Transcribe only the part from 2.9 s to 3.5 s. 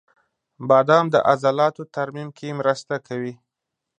کوي.